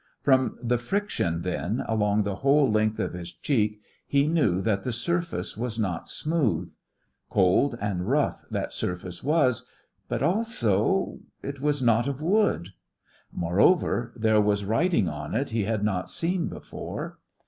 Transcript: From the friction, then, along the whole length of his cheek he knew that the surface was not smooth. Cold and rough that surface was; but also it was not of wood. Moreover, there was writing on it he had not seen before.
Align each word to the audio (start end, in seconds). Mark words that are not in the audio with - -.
From 0.23 0.57
the 0.63 0.79
friction, 0.79 1.43
then, 1.43 1.83
along 1.87 2.23
the 2.23 2.37
whole 2.37 2.71
length 2.71 2.97
of 2.97 3.13
his 3.13 3.31
cheek 3.31 3.79
he 4.07 4.25
knew 4.25 4.59
that 4.61 4.81
the 4.81 4.91
surface 4.91 5.55
was 5.55 5.77
not 5.77 6.07
smooth. 6.07 6.73
Cold 7.29 7.77
and 7.79 8.07
rough 8.09 8.43
that 8.49 8.73
surface 8.73 9.21
was; 9.23 9.69
but 10.07 10.23
also 10.23 11.19
it 11.43 11.61
was 11.61 11.83
not 11.83 12.07
of 12.07 12.19
wood. 12.19 12.69
Moreover, 13.31 14.11
there 14.15 14.41
was 14.41 14.65
writing 14.65 15.07
on 15.07 15.35
it 15.35 15.51
he 15.51 15.65
had 15.65 15.83
not 15.83 16.09
seen 16.09 16.47
before. 16.47 17.19